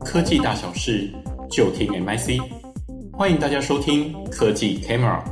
[0.00, 1.12] 科技大小事
[1.50, 2.40] 就听 MIC，
[3.12, 5.24] 欢迎大家收听科技 Camera。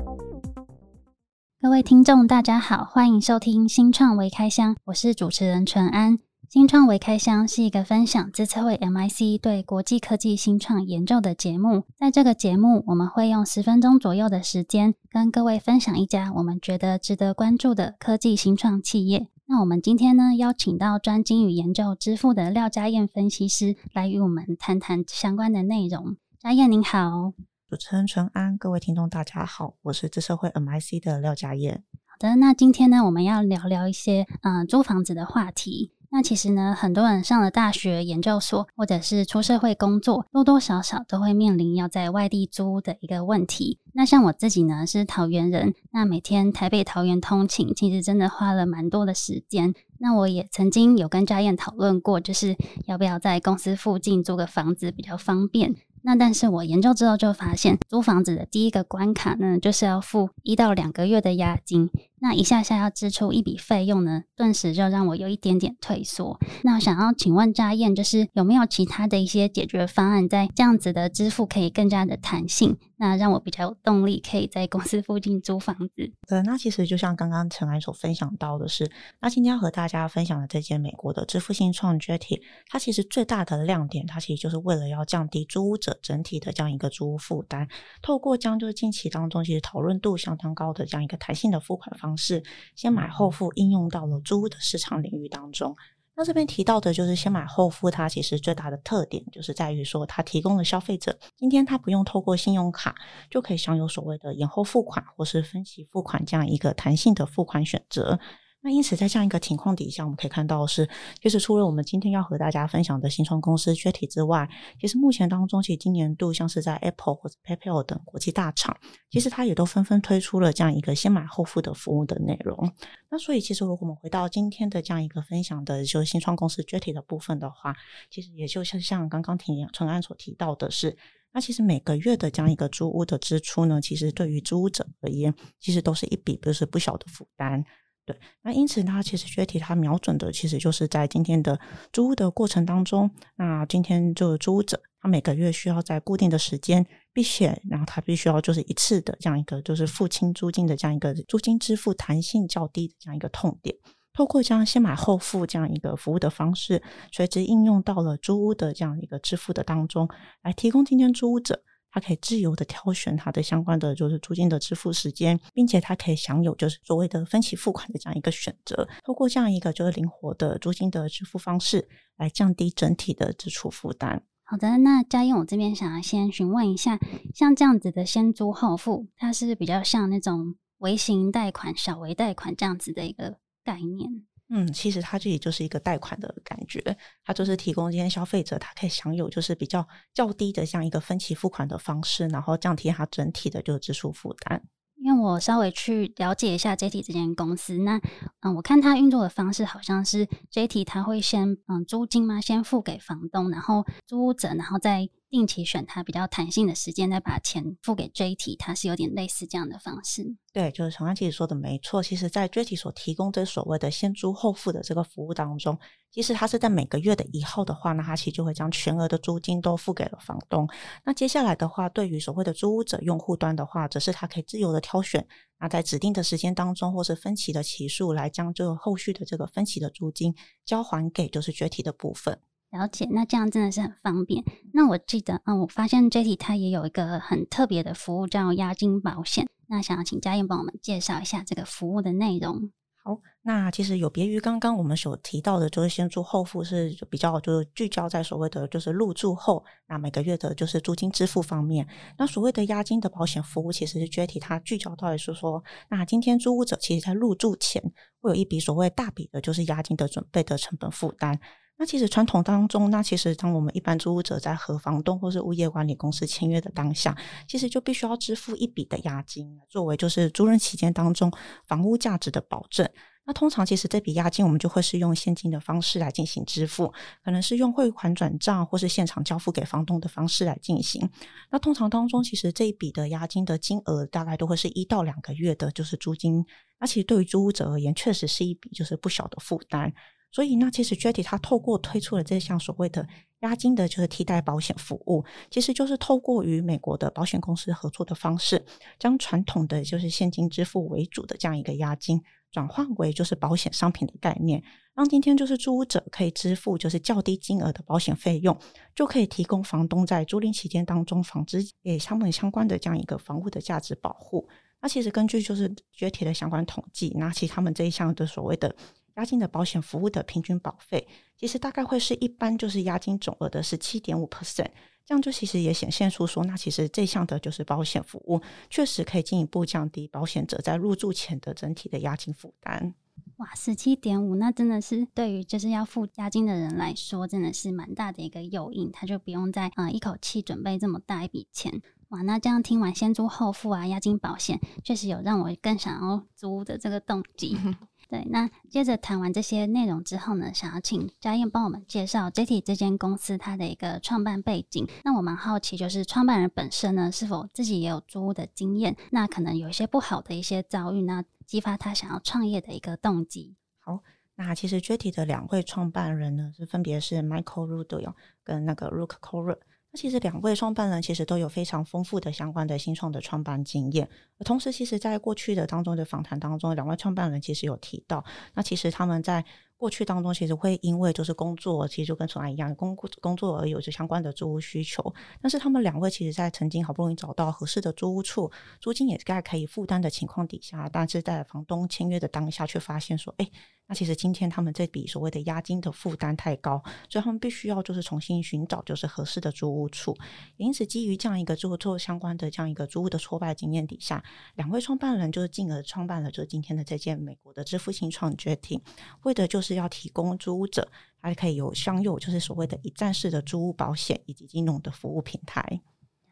[1.61, 6.19] 各位听众，大家好，欢迎收听新创微开箱，我是主持人淳安。
[6.51, 11.85] 新创微开箱是一个分享资策会 MIC 对国际科技新创研究的节目。
[11.97, 19.29] 在这个节目，我们会用十分钟左右的时间，跟各位分享一家我们觉得值得关注的科技新创企业。
[19.47, 26.17] 那我们今天呢，邀请到专精于研究支付的廖家燕分析师来与我们谈谈相关的内容。
[26.41, 27.35] 家燕您好，
[27.69, 31.85] 主持人淳安，各位听众大家好，我是资社会 MIC 的廖家燕。
[32.07, 35.93] 好的，那今天呢，我们要聊聊一些呃租房子的话题。
[36.15, 43.81] 那其实呢，很多人上了大学、研究所，或者是出社会工作，多多少少都会面临要在外地租的一个问题。
[43.95, 49.75] 那像我自己呢，是桃园人，那每天台北桃园通勤，其实真的花了蛮多的时间。
[49.99, 52.57] 那我也曾经有跟家燕讨论过，就是
[52.87, 55.75] 要不要在公司附近租个房子比较方便。
[56.03, 61.91] 那但是我研究之后就发现，租房子的第一个关卡呢，就是要付一到两个月的押金。
[62.25, 66.41] 那一下下要支出一笔费用呢，顿时就让我有一点点退缩。
[66.63, 76.15] 那想要请问佳燕，就是有没有其他的一些解决方案，在这样子的支付可以更加的弹性，那让我比较有动力，可以在公司附近租房子？
[76.27, 87.69] 对，那其实就像刚刚陈安所分享到的是，那今天要和大家分享的这间美国的支付性创 Jetty，它其实最大的亮点，它其实就是为了要降低租屋者整体的这样一个租屋负担，
[88.01, 92.43] 透过将就是近期当中其实讨论度相当高的这样一个弹性的付款方式，
[92.75, 95.77] 先买后付应用到了租屋的市场领域当中。
[96.17, 102.95] 那这边提到的就是先买后付，它其实最大的特点就是在于说，它提供了消费者今天他不用透过信用卡
[103.29, 108.21] 就可以享有所谓的延后付款或是分期付款这样一个弹性的付款选择。
[108.65, 110.89] 那因此，在这样一个情况底下，我们可以看到是，
[111.21, 114.49] 就是除了我们今天要和大家分享的新创公司 JETT 之外，
[114.81, 118.75] 其实目前当中，其实今年度像是在 Apple 或者 PayPal 等国际大厂，
[119.11, 122.73] 其实它也都纷纷推出了这样一个先买后付的服务的内容。
[123.11, 127.77] 那所以，其实如果我们回到今天的这样一个分享的，就是新创公司 JETT 的部分的话，
[128.11, 130.97] 其实也就像像刚刚婷淳安所提到的是，
[131.35, 137.63] 那其实每个月的这样一个租屋的支出呢，其实对于租屋者而言，其实都是一笔就是不小的负担。
[138.07, 141.59] 对，那因此它其实 Jetty 它瞄准的其实就是在今天的
[141.91, 146.85] 租屋的过程当中，那今天这个租屋者他每个月需要在固定的时间，
[147.15, 153.75] 并且然后他必须要就是一次的这样一个就是付清租金的这样一个租金支付弹性较低的这样一个痛点，
[154.13, 160.07] 透过这样先买后付这样一个服务的方式，随之应用到了租屋的这样一个支付的当中，
[160.43, 161.63] 来提供今天租屋者。
[161.95, 168.89] 他可以自由的挑选他的相关的就是租金的支付时间，并且他可以享有就是所谓的分期付款的这样一个选择。
[169.05, 174.25] 透过这样一个就是灵活的租金的支付方式，来降低整体的支出负担。
[174.43, 176.99] 好的，那佳燕，我这边想要先询问一下，
[177.33, 184.25] 像这样子的先租后付，它是比较像那种微型贷款、小微贷款这样子的一个概念。
[184.51, 194.63] 嗯，其实它这里就是一个贷款的感觉，它就是提供今天消费者他可以享有就是比较较低的这样一个分期付款的方式，然后降低它整体的就是支出负担。
[194.97, 198.01] 因为我稍微去了解一下 J T 这间公司，那
[198.41, 205.09] 嗯，我看它运作的方式好像是 JT 它会先嗯租金嘛，先付给房东，然后租屋者，然后再。
[205.35, 210.37] 定期选它比较弹性的时间，再把钱付给 Jetty，它是有点类似这样的方式。
[210.53, 212.01] 对，就是淳安其实说的没错。
[212.01, 215.77] 其实，在 Jetty 所提供这所谓的先租后付的这个服务当中，
[216.13, 220.69] 其实它是在每个月的一号的话，那它其实就会将全额的租金都付给了房东。
[221.05, 225.27] 那接下来的话，对于所谓的租屋者用户端的话，则是他可以自由的挑选，
[225.59, 230.33] 那在指定的时间当中，或是分期的期数，来将这个后续的这个分期的租金
[230.65, 232.39] 交还给就是 Jetty 的部分。
[232.75, 234.43] 了解，那这样真的是很方便。
[234.73, 239.49] 那我记得，嗯，我发现 J T 它也有一个很特别的服务，叫押金保险。
[239.69, 242.73] 那想要请佳燕帮我们介绍一下这个服务的内容。
[243.05, 251.87] 好，那其实有别于刚刚我们所提到的，就是先租后付是比较就是聚焦在所谓的就是入住后，那每个月的就是租金支付方面。
[252.19, 257.81] 那所谓的押金的保险服务，其实是 J T 它聚焦到的是说，那今天租屋者其实在入住前
[258.21, 261.39] 会有一笔所谓大笔的就是押金的准备的成本负担。
[261.77, 267.17] 那其实传统当中，那其实当我们一般租屋者在和房东或是物业管理公司签约的当下，
[267.49, 271.33] 其实就必须要支付一笔的押金，作为就是租赁期间当中
[271.67, 272.89] 房屋价值的保证。
[273.27, 276.93] 那通常其实这笔押金我们就会是用现金的方式来进行支付，
[277.25, 281.11] 可能是用汇款转账或是现场交付给房东的方式来进行。
[281.51, 286.45] 那通常当中，其实这一笔的押金的金额大概都会是一到两个月的，就是租金。
[286.79, 289.93] 那其实对于租屋者而言，确实是一笔就是不小的负担。
[290.35, 293.07] 所以，那其实 Jetty 它透过推出了这项所谓的
[293.43, 298.67] 押金的就是替代保险服务，其实就是透过与美国的保险公司合作的方式，
[298.99, 302.21] 将传统的就是现金支付为主的这样一个押金，
[302.51, 304.61] 转换为就是保险商品的概念，
[304.97, 308.59] 让今天就是租屋者可以支付就是较低金额的保险费用，
[308.93, 314.49] 就可以提供房东在租赁期间当中房子也相本相关的这样一个房屋的价值保护。
[314.81, 318.75] 那其实根据就是 Jetty 的相关统计，那其实他们这一项的所谓的
[319.17, 321.07] 押金的保险服务的平均保费，
[321.37, 324.71] 其实大概会是一般就是押金总额的十七点五 percent。
[325.07, 328.41] 这样就其实也显现出说，那其实这项的就是保险服务，
[328.71, 332.95] 确实可以进一步降低保险者在入住前的整体的押金负担。
[333.37, 341.83] 哇，十七点五，那真的是对于就是要付押金的人来说，真的是蛮大的一个诱因，他就不用再啊、呃、一口气准备这么大一笔钱。
[342.09, 347.59] 哇，那这样听完先租后付啊，押金保险，确实有让我更想要租的这个动机。
[348.15, 354.87] 对，那接着谈完这些内容之后呢，想要请佳燕帮我们介绍 Jetty 这间公司它的一个创办背景。
[355.03, 358.97] 那我蛮好奇，就是创办人本身呢，是否自己也有租屋的经验？
[359.11, 363.57] 那可能有一些不好的一些遭遇，那激发他想要创业的一个动机。
[363.81, 364.01] 好，
[364.37, 368.15] 那其实 Jetty 的两位创办人呢，是分别是 Michael Rudoy
[368.45, 369.59] 跟那个 Rook Corr
[369.95, 374.09] 其实两位创办人其实都有非常丰富的相关的新创的创办经验，
[374.45, 378.25] 同时，其实在过去的当中的访谈当中，两位创办人其实有提到，
[378.55, 379.45] 那其实他们在。
[379.85, 385.15] 过去当中，其实会因为就是工作，其实就跟纯安一样，工工作而有着相关的租屋需求。
[385.43, 388.51] 但是他们两位其实，在曾经好不容易找到合适的租屋处，
[388.81, 393.47] 租金也大概可以负担的情况底下，但是在房东签约的当下，却发现说，哎，
[393.87, 400.17] 那其实今天他们这笔所谓的押金的负担太高，所以他们必须要就是重新寻找就是合适的租屋处。
[400.57, 408.81] 因此，基于这样一个做做相关的这样一个租屋的挫败经验底下，两位创办人就是进而创办了就是今天的这件美国的支付新创决定
[409.25, 409.74] 为的就是。
[409.75, 410.89] 要提供租屋者，
[411.21, 415.81] 还可以有享有就是所谓的一站式的租屋保险以及金融的服务平台。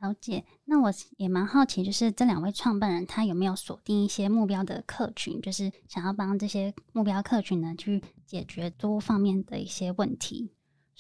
[0.00, 10.50] 了解，那我也蛮好奇，就是这两位创办人他有没有锁定一些目标的客群，就是想要帮这些目标客群呢去解决租屋方面的一些问题。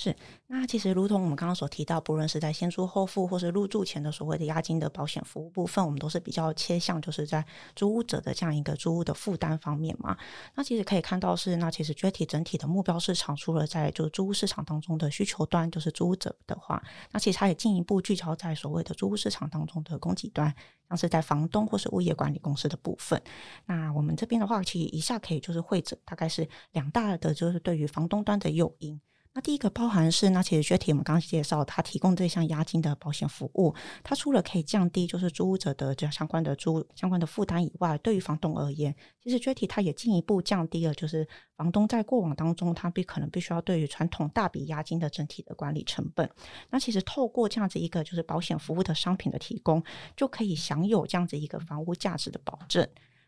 [0.02, 0.16] 是，
[0.48, 7.46] 那其实如同我们刚刚所提到，不论是在先租后付，或是入住前的所谓的押金的保险服务部分，我们都是比较切向，就是在
[7.76, 10.18] 租屋者的这样一个租屋的负担方面嘛。
[10.56, 16.82] 那其实可以看到是，那其实 Jetty 整体的目标市场，除了在就是租屋市场当中的需求端，就是租屋者的话，
[17.12, 20.52] 那其实它也进一步聚焦在所谓的租屋市场当中的供给端，
[20.88, 23.22] 像是在房东或是物业管理公司的部分。
[23.66, 29.00] 那我们这边的话，其实一下可以就是会诊，大概是两大的，就是对于房东端的诱因。
[29.34, 33.74] 那第一个包含是，那其实 JRT 我们刚刚介绍，它提供这项押金的保险服务，
[34.04, 41.26] 它除了可以降低就是租屋者的这相关的租相关的负担以外，对于房东而言，其实 JRT 它也进一步降低了就是
[41.56, 46.30] 房东在过往当中，他必可能必须要对于传统大笔押金的整体的管理成本。
[46.68, 49.82] 那其实透过这样子一个就是保险服务的商品的提供，
[50.14, 52.86] 就可以享有这样子一个房屋价值的保证。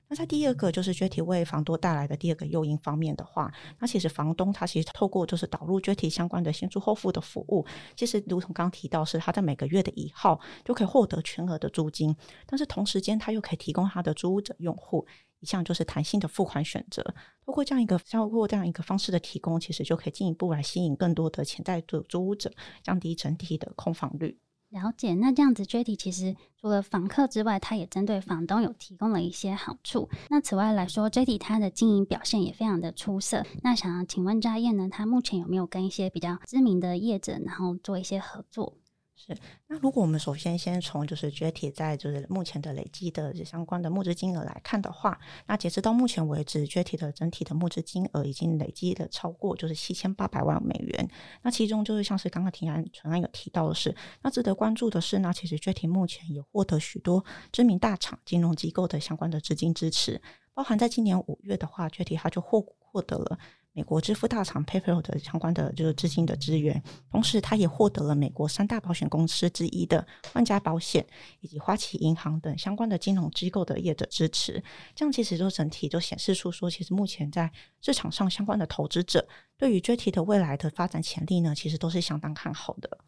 [0.08, 7.66] 那在第二个就是 Jetty 为房东带来的第二个诱因方面的话，那其实房东他其实透过就是导入 Jetty 相关的先租后付的服务，
[7.96, 12.14] 其实如同刚提到是他在每个月的一号就可以获得全额的租金，
[12.46, 15.06] 但是同时间他又可以提供他的租屋者用户
[15.40, 17.02] 一项就是弹性的付款选择，
[17.44, 22.52] 通过这样一个透过这样一个方式的提供，其实就可以进一步来吸引更多的潜在的租屋者，
[22.82, 24.38] 降低整体的空房率。
[24.74, 30.08] 了解，那这样子，Jetty 其实除了房客之外，他也针对房东有提供了一些好处。
[30.28, 33.44] 那此外来说，Jetty 他的经营表现也非常的出色。
[33.62, 38.74] 那想要请问佳燕呢，他目前有没有跟一些比较知名的业者，然后做一些合作？
[39.16, 39.36] 是，
[39.68, 51.08] 那如果我们首先先从就是 JET 在就是目前的累计的相关的募资金额来看的话，那截止到目前为止，JET 的整体的募资金额已经累计了超过就是七千八百万美元。
[51.42, 60.20] 那其中就是像是刚刚提案纯安有提到的是，那值得关注的是，那其实 JET 目前也获得许多知名大厂、金融机构的相关的资金支持，
[60.54, 63.38] 包含在今年五月的话，Jetty 它就获获得了。
[63.76, 66.80] 美国支付大厂 PayPal 的相关的就是资金的资源，
[67.10, 71.04] 同时他也获得了美国三大保险公司之一的万家保险
[71.40, 74.62] 以及花旗银行等相关的金融机构的业者支持。
[74.94, 79.26] 这样其实就整体就显示出说，其实目前在市场上相关的投资者
[79.58, 82.98] 对于 JETT 的未来的发展潜力呢，其实都是相当看好的。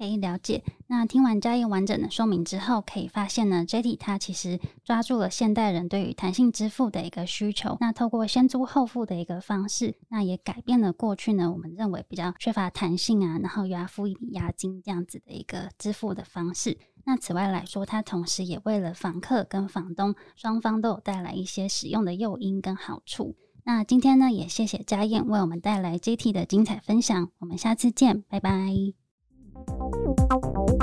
[0.00, 0.64] 可以了解。
[0.86, 7.76] 那听完佳燕完整的说明之后，可以发现呢，J T 它其实抓住了现代人对于弹性支付的一个需求。
[7.80, 16.78] 那透过先租后付的一个方式，那也改变了过去呢我们认为比较缺乏弹性啊，然后又要付一笔押金这样子的一个支付的方式。
[17.04, 23.36] 那此外来说，它同时也为了房客跟房东双方都有带来一些使用的诱因跟好处。
[23.64, 27.30] 那今天呢，也谢谢佳燕为我们带来 JT 的精彩分享。
[27.40, 29.09] 我们下次见，拜拜。
[29.66, 30.79] Thank you.